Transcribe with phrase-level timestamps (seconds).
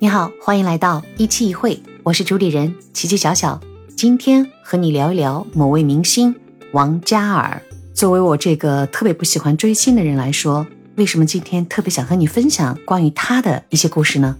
[0.00, 3.60] 你好，欢迎来到一期一会，我是主理人琪琪小小。
[3.96, 6.34] 今天和你聊一聊某位明星
[6.72, 7.60] 王嘉尔。
[7.92, 10.64] 作为我这个特别不喜欢追星的人来说，
[10.94, 14.36] 为什么今天特别想和你分享关于他的一些故事呢？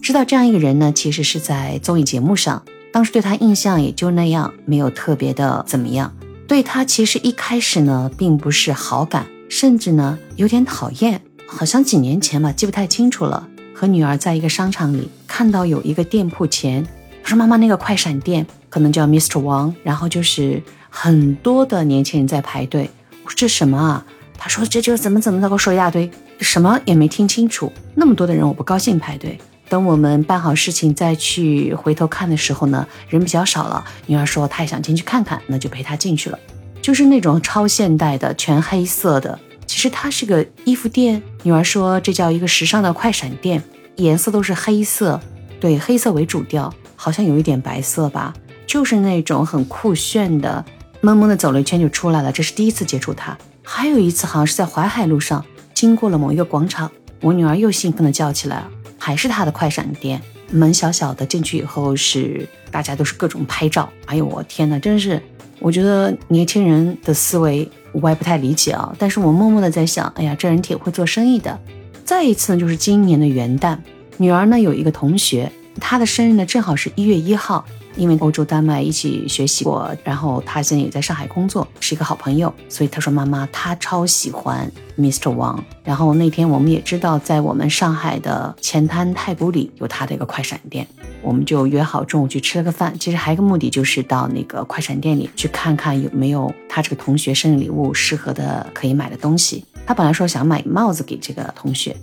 [0.00, 6.12] 知道这样一个人呢，其实是在综艺节目上，当时对他印象也就那样，没有特别的怎么样。
[6.48, 11.20] 对他其实一开始呢，并不是好感，甚至呢有点讨厌。
[11.54, 13.46] 好像几年前吧，记不太清楚了。
[13.74, 16.84] 和女儿在一个商场里看到有一个店铺前，
[17.22, 19.38] 她说：“妈妈，那个快闪店可能叫 Mr.
[19.38, 22.90] 王，然后就是很多的年轻人在排队。”
[23.24, 24.04] 我说：“这什么啊？”
[24.38, 27.72] 他说：“这就怎么怎么的。”给我说一大堆，什么也没听清楚。
[27.94, 29.38] 那么多的人，我不高兴排队。
[29.68, 33.84] 等我们办好事情再去回头看的时候呢，人比较少了。
[34.06, 36.38] 女儿说她也想进去看看，那就陪她进去了。
[36.80, 39.38] 就是那种超现代的，全黑色的。
[39.66, 43.62] 其实它是个衣服店，女儿说这叫一个时尚的快闪店，
[43.96, 45.20] 颜色都是黑色，
[45.60, 48.32] 对，黑色为主调，好像有一点白色吧，
[48.66, 50.64] 就是那种很酷炫的。
[51.00, 53.36] 懵懵的走了一圈就出来了，这是第一次接触它。
[53.64, 56.88] 还有一次好像是在淮海路上经过了某一个广场，
[57.20, 65.20] 我女儿又兴奋的叫起来了，还是它的快闪店，门小小的，进去以后是大家都是各种拍照，哎呦我天呐，真是，
[65.58, 67.68] 我觉得年轻人的思维。
[67.92, 71.58] 我也不太理解啊，但是我默默的在想，哎呀，这人挺会做生意的。
[72.04, 73.78] 再一次呢，就是今年的元旦，
[74.16, 77.64] 女儿呢有一个同学，她的生日呢正好是一月一号。
[77.96, 85.30] 因为欧洲丹麦一起学习过，然后他现在也在上海工作，是一个好朋友，所以他说妈妈他超喜欢 Mr.
[85.30, 85.62] 王。
[85.84, 90.86] 然后那天我们也知道，在我们上海的前滩太古里有他的一个快闪店，
[91.22, 92.96] 我们就约好中午去吃了个饭。
[92.98, 99.64] 其实还有一个目的就是到那个快闪店里去看看有没有他这个同学生日礼物适合的可以买的东西。
[99.84, 101.96] 他本来说想买帽子给这个同学，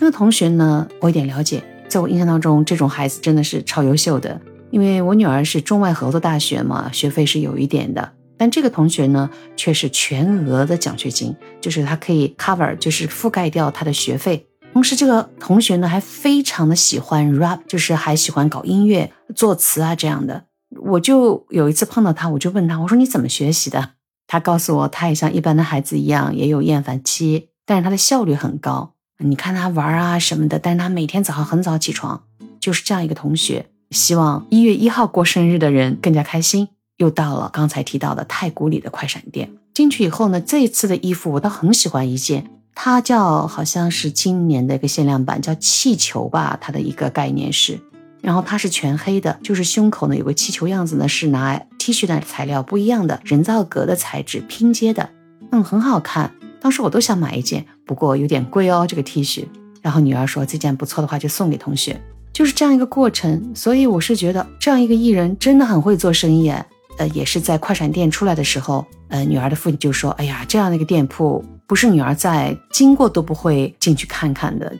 [0.00, 4.40] 那个同学呢，我有点了解，在我印象当中，这种孩子真的是超优秀的。
[4.70, 14.46] 因为我女儿是中外合作大学嘛，学费是有一点的，但这个同学呢却是全额的奖学金，就是他可以 cover，就是覆盖掉他的学费。
[14.74, 20.44] 同时，这个同学呢还非常的喜欢 rap，就是还喜欢搞音乐、作词啊这样的。
[20.82, 23.92] 我就有一次碰到他，我就问他，我说你怎么学习的？
[24.26, 28.92] 他告诉我，他也像一般的孩子一样，也有厌烦期，但是他的效率很高。
[29.24, 32.22] 你看他玩啊什么的，但是他每天早上很早起床，
[32.60, 33.66] 就是这样一个同学。
[33.90, 36.68] 希望一月一号过生日的人更加开心。
[36.98, 47.78] 又到了刚才提到的太古里的快闪店，进去以后呢，这一次的衣服我倒很喜欢一件，它叫好像是今年的一个限量版，叫气球吧，它的一个概念是，
[48.20, 55.10] 然后它是全黑的，就是胸口呢有个气球样子呢，是拿 T 恤的材料不一样的人造革的材质拼接的，
[55.52, 56.32] 嗯，很好看。
[56.60, 59.46] 当时我都想买一件，不过有点贵哦，这个 T 恤。
[59.80, 62.02] 然后女儿说这件不错的话就送给同学。
[62.38, 66.48] 就是这样一个过程，所以我是觉得这样一个艺人真的很会做生意。
[66.96, 74.72] 呃，也是在快闪店出来的时候，呃，女儿的父亲就说：“哎呀，这样的一个店铺，不是女儿在经过都不会进去看看的。”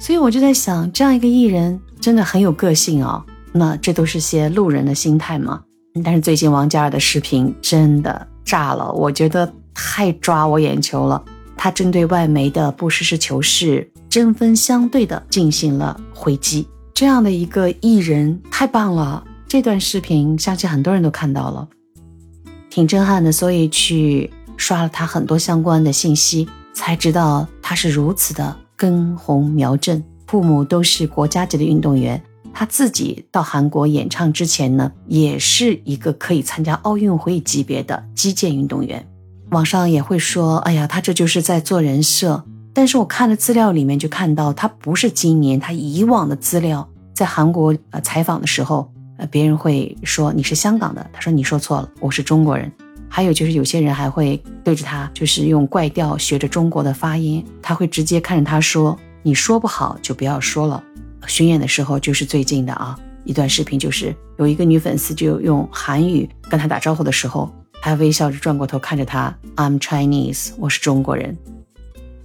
[0.00, 3.24] 所以我就在想，这样一个艺人真的很有个性啊。
[3.52, 5.62] 那这都是些路人的心态嘛。
[6.02, 11.22] 但是最近王嘉尔的视频真的炸了，我觉得太抓我眼球了。
[11.56, 13.91] 他针对外媒的不实事求是。
[14.12, 19.24] 针锋相对的进行了回击，这样的一个艺人太棒了。
[19.48, 21.66] 这段视频相信很多人都看到了，
[22.68, 23.32] 挺震撼的。
[23.32, 32.22] 所以去刷了他很多相关的信息，才知道他是如此的根红苗正，父母都是国家级的运动员。
[32.52, 39.08] 他自己到韩国演唱之前呢，也是一个可以参加奥运会级别的击剑运动员。
[39.52, 42.44] 网上也会说，哎呀，他这就是在做人设。
[42.74, 52.70] 但是我看了资料里面就看到他不是今年，他以往的资料在韩国呃采访的时候，呃别人会说你是香港的，他说你说错了，我是中国人。
[53.08, 60.82] 还有就是有些人还会对着他就是用怪调学着中国的发音，他会直接看着他说你说不好就不要说了。
[61.26, 67.52] 巡演的时候就是最近的啊一段视频，就是有一个女粉丝就用韩语跟他打招呼的时候，
[67.82, 71.36] 还微笑着转过头看着他，I'm Chinese，我是中国人。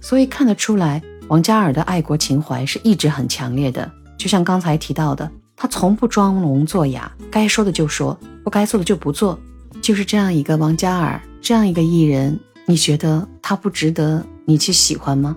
[0.00, 3.90] 所以看得出来，王嘉尔的爱国情怀是一直很强烈的。
[4.16, 9.38] 就像刚才提到的，他从不装聋作哑，该说的就说，不该做的就不做。
[9.80, 15.36] 就是这样一个王嘉尔，这样一个艺人，你觉得他不值得你去喜欢吗？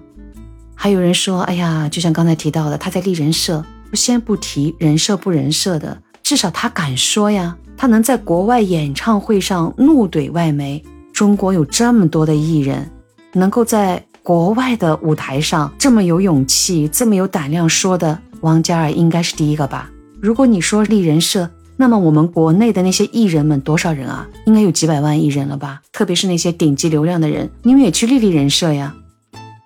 [0.73, 10.83] 还有人说，哎呀，就像刚才提到的，他在立人设，不先不提人设不人设的，至少他敢说呀，他能在国外演唱会上怒怼外媒。
[11.13, 12.89] 中国有这么多的艺人，
[13.33, 14.03] 能够在。
[14.31, 19.91] 国外的舞台上这么有勇气、这么有胆量说的，王嘉尔应该是第一个吧？
[20.21, 24.25] 如果你说立人设，那么我们国内的那些艺人们多少人啊？
[24.45, 25.81] 应该有几百万艺人了吧？
[25.91, 28.95] 特别是那些顶级流量的人，你们也去立立人设呀！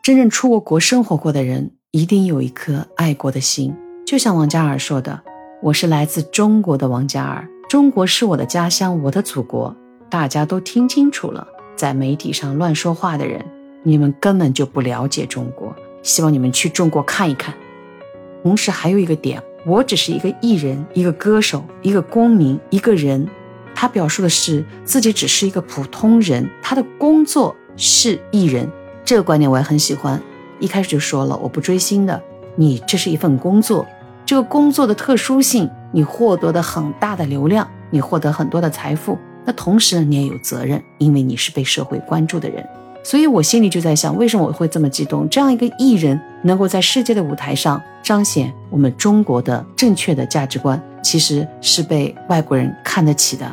[0.02, 3.72] 真正出过国生活过的人，一定有一颗爱国的心。
[4.04, 5.22] 就像王嘉尔说的
[5.62, 9.76] ：“我是来自中国的王嘉尔，中国是我的家乡，我的祖国。”
[10.10, 13.46] 大家都听清楚了，在媒体上乱说话的人，
[13.86, 15.74] 你们根本就不了解中国。
[16.02, 17.56] 希望你们去中国看一看。
[18.44, 19.42] 同时还有一个点。
[19.66, 23.28] 我只是一个艺人，一个歌手，一个公民，一个人。
[23.74, 28.72] 他表述的是自己只是一个普通人，他的工作是艺人。
[29.04, 30.22] 这个观点我也很喜欢。
[30.60, 32.22] 一开始就说了，我不追星的。
[32.56, 33.88] 你这是一份工作，
[34.24, 39.18] 这个工作的特殊性，你获得的很大的流量，你获得很多的财富。
[39.46, 42.64] 那同时呢，你也有责任，因为你是被社会关注的人。
[43.06, 45.30] 所以我心里就在想，为什么我会这么激动？
[45.30, 53.46] 这样一个艺人能够在世界的舞台上彰显我们中国的正确的价值观，其实是被外国人看得起的。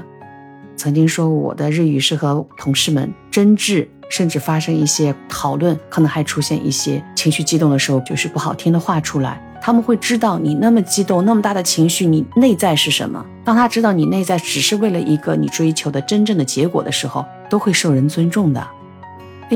[0.75, 9.39] 曾经说我的日语是和同事们争执，甚至发生一些讨论，可能还出现一些情绪激动的时候，就是不好听的话出来。
[9.61, 13.23] 他们会知道你那么激动，那么大的情绪，你内在是什么？
[13.45, 18.67] 当他知道你内在只是为了一个你追求的真正的结果的时候，都会受人尊重的。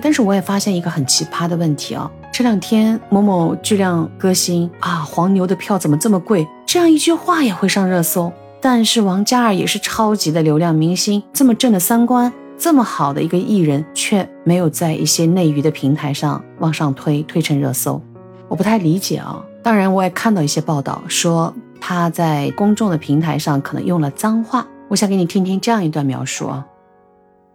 [0.00, 2.10] 但是我也发现一个很奇葩的问题啊！
[2.32, 6.46] 这两天某某巨量歌星啊，黄牛的票怎么这么贵？
[6.66, 8.32] 这样一句话也会上热搜。
[8.60, 18.00] 但是王嘉尔也是超级的流量明星，这么正的三观，这么好的一个艺人，却没有在一些内娱的平台上往上推，推成热搜。
[18.48, 19.44] 我不太理解啊！
[19.62, 24.66] 当然，我也看到一些报道说他在公众的平台上可能用了脏话。
[24.88, 26.64] 我想给你听听这样一段描述啊。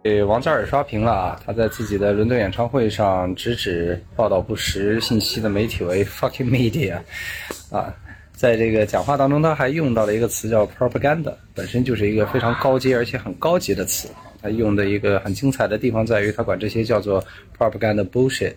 [0.02, 1.40] 给王嘉尔刷屏了啊！
[1.46, 6.98] 他在自己的伦敦演唱会上直指报道不实信息的媒体为 fucking media，
[7.70, 7.94] 啊，
[8.32, 14.08] 在这个讲话当中，他还用到了一个词叫 propaganda，本身就是一个非常高阶而且很高级的词。
[14.42, 17.24] 他用的一个很精彩的地方在于，他管这些叫做
[17.56, 18.56] propaganda bullshit。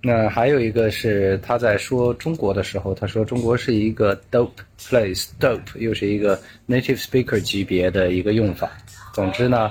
[0.00, 4.48] 那还有一个是他在说中国的时候，他说中国是一个 dope
[4.80, 8.70] place，dope 又是一个 native speaker 级别的一个用法。
[9.12, 9.70] 总之呢。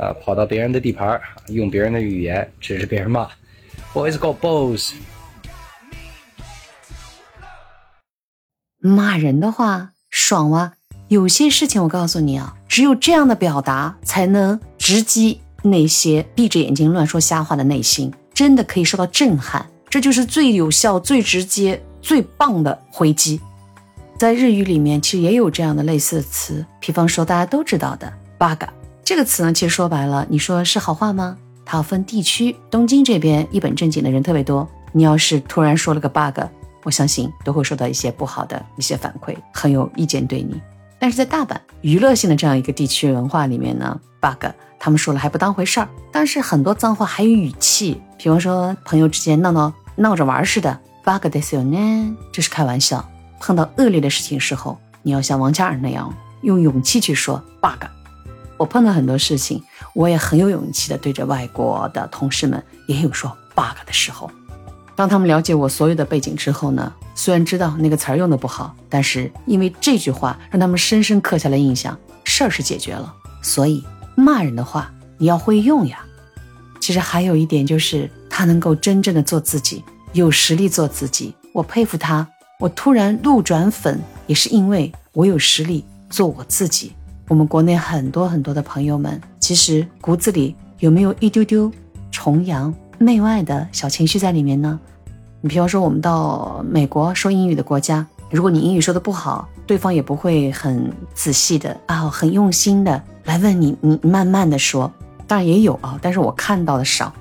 [0.00, 3.28] 啊，跑到别人的地盘用别人的语言指着别人骂
[3.92, 4.92] ，Boys go balls。
[8.78, 10.72] 骂人的话爽吗？
[11.08, 19.66] 有些事情我告诉你啊，只有这样的表达才能直击那些闭着眼睛乱说瞎话的内心，真的可以受到震撼。
[19.90, 23.38] 这就是最有效、最直接、最棒的回击。
[24.16, 28.79] 在日语里面，其实也有这样的类似的词，比方说大家都知道的 “bug”。
[29.10, 31.36] 这个词呢，其实说白了，你说是好话吗？
[31.64, 32.54] 它要分地区。
[32.70, 36.38] 东京这边一本正经的人特别多，你要是突然说了个 bug，
[36.84, 40.62] 我相信都会受到一些不好的一些反馈，很有意见对你。
[41.00, 44.46] 但是在大阪娱乐性的这样一个地区文化里面呢，bug
[44.78, 45.88] 他们说了还不当回事儿。
[46.12, 53.04] 但是很多脏话还有语气，比方说朋友之间闹闹闹着玩似的，bug 的时候呢，这是开玩笑。
[53.40, 57.84] 碰到恶劣的事情时候，你要像王嘉尔那样用勇气去说 bug。
[58.60, 59.62] 我碰到很多事情，
[59.94, 64.30] 我也很有勇气的对着外国的同事们也有说 bug 的时候。
[64.94, 73.10] 当他们了解我所有的背景之后呢，虽然知道那个词儿用的不好，但是因为这句话让他们深深刻下了印象，事儿是解决了。
[73.40, 73.82] 所以
[74.14, 76.04] 骂人的话你要会用呀。
[76.80, 82.28] 其实还有一点就是他能够真正的做自己，有实力做自己，我佩服他。
[82.58, 86.92] 我突然路转粉也是因为我有实力做我自己。
[87.30, 91.70] 我们国内很多很多的朋友们，其实骨子里有没有一丢丢
[92.10, 94.80] 崇洋媚外的小情绪在里面呢？
[95.40, 104.92] 你比方说，我们到美国说英语的国家，如果你英语说的不好，对方也不会很仔细的啊，很用心的来问你，你慢慢的说。
[105.28, 107.14] 当然也有啊，但是我看到的少。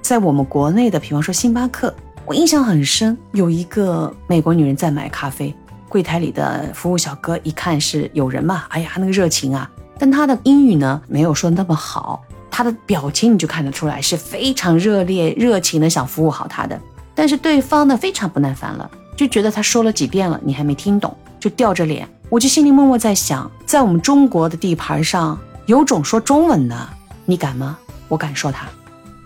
[0.00, 5.54] 在我们国内的，比方说星巴克，我印象很深，有一个美国女人在买咖啡。
[5.90, 9.68] 柜台里的服务小哥一看是有人嘛，哎呀，那个热情啊！
[9.98, 16.80] 但他的英语呢没有说那么好，他的表情你就看得出来是非常热烈、热情的想服务好他的。
[17.12, 22.08] 但是对方呢非常不耐烦了，就觉得他说了几遍了，你还没听懂，就吊着脸。
[22.28, 26.88] 我就心里默默在想，在我们中国的地盘上有种说中文的，
[27.24, 27.76] 你敢吗？
[28.06, 28.68] 我敢说他。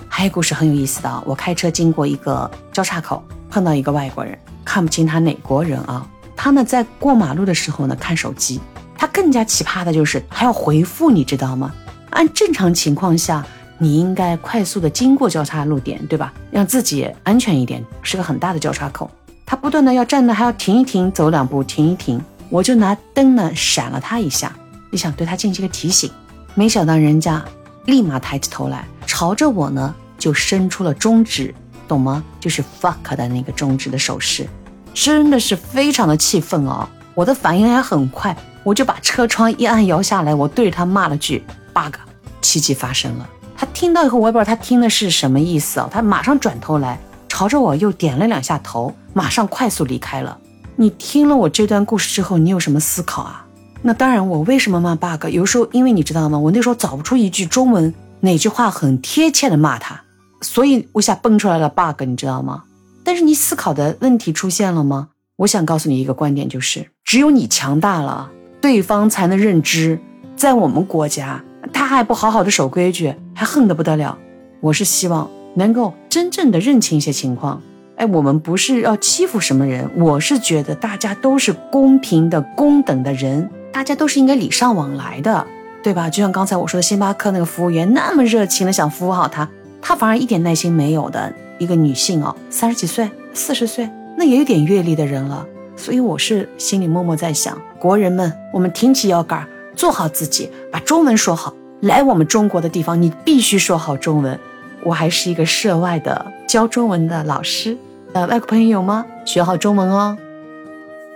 [0.08, 6.08] 还有故事很有意思的，我开车经过一个交叉口，碰到一个外国人，看不清他哪国人啊。
[6.44, 8.60] 他呢，在过马路的时候呢，看手机。
[8.98, 11.74] 他更加奇葩的就是还要回复，你知道吗？
[12.10, 13.42] 按正常情况下，
[13.78, 16.34] 你应该快速的经过交叉路点，对吧？
[16.50, 19.10] 让自己安全一点，是个很大的交叉口。
[19.46, 22.22] 他不断的要站的，还要停一停，走两步，停一停。
[22.50, 24.54] 我就拿灯呢闪了他一下，
[24.90, 26.10] 你想对他进行一个提醒。
[26.54, 27.42] 没想到人家
[27.86, 31.54] 立马抬起头来，朝着我呢就伸出了中指，
[31.88, 32.22] 懂吗？
[32.38, 34.46] 就是 fuck 的那个中指的手势，
[34.94, 36.88] 真的是非常的气愤哦。
[37.14, 41.94] 我的反应还很快，我就把车窗一按摇下来，我对着他骂了句 bug。
[42.40, 46.98] 奇迹发生了，他听到以后我也不知道他听的是什么意思啊，他马上转头来
[47.28, 50.38] 朝着我又点了两下头，马上快速离开了。
[50.76, 53.44] 你听了我这段故事之后，你有什么思考啊？
[53.80, 55.26] 那当然，我为什么骂 bug？
[55.30, 56.38] 有时候，因为你知道吗？
[56.38, 60.00] 我那时候找不出一句中文哪句话很贴切的骂他，
[60.40, 62.62] 所以我想蹦出来了 bug，你知道吗？
[63.04, 65.10] 但是你思考的问题出现了吗？
[65.36, 68.30] 我想告诉你一个观点，就是只有你强大了，
[68.60, 69.98] 对方才能认知，
[70.34, 74.16] 在我们国家，他还不好好的守规矩，还横得不得了。
[74.60, 77.60] 我是希望能够真正的认清一些情况。
[77.96, 83.48] 哎，我们不是要欺负什么人，我是觉得大家都是公平的、公等的人。
[83.72, 85.44] 大家都是应该礼尚往来的，
[85.82, 86.08] 对吧？
[86.08, 89.48] 就像刚才我说的，星巴克那个服务员那么热情的想服务好他，
[89.82, 95.46] 他反而一点耐心没有的一个女性哦，三十几岁、四十岁，那也有点阅历的人了。
[95.76, 101.52] 所以我是心里默默在想，国人们，我们挺起腰杆，做好自己，把中文说好。
[101.80, 104.38] 来我们中国的地方，你必须说好中文。
[104.84, 107.76] 我还是一个涉外的教中文的老师，
[108.12, 109.04] 呃，外国朋友有吗？
[109.24, 110.16] 学好中文哦。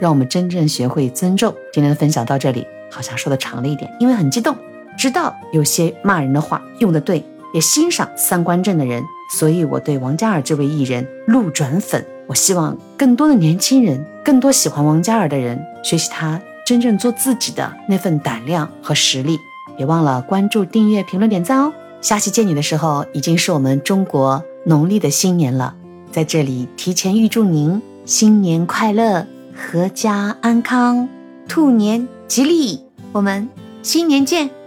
[0.00, 1.54] 让我们真正学会尊重。
[1.72, 4.56] 今天的分享到这里，好像说的长了一点，因为很激动，
[4.96, 12.04] 知道有些骂人的话用的对，也欣赏三观正的人，所以我对王嘉尔这位艺人路转粉。
[12.26, 19.38] 我希望更多的年轻人，更多喜欢王嘉尔的人，学习他真正做自己的那份胆量和实力。
[19.76, 21.72] 别忘了关注、订阅、评论、点赞哦！
[22.00, 25.74] 下期见你的时候，已经是我们中国农历的新年了，
[26.10, 29.26] 在这里提前预祝您新年快乐！
[29.72, 31.08] 阖家安康，
[31.48, 32.80] 兔年吉利，
[33.12, 33.48] 我们
[33.82, 34.57] 新年见。